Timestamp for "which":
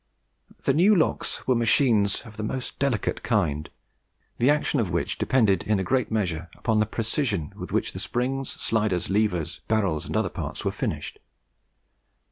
4.89-5.19, 7.71-7.93